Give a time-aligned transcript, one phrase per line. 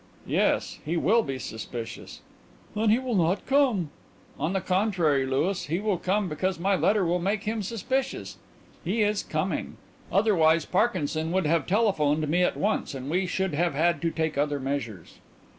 [0.25, 2.21] "Yes, he will be suspicious."
[2.75, 3.91] "Then he will not come."
[4.39, 8.37] "On the contrary, Louis, he will come because my letter will make him suspicious.
[8.83, 9.77] He is coming;
[10.11, 14.39] otherwise Parkinson would have telephoned me at once and we should have had to take
[14.39, 15.19] other measures."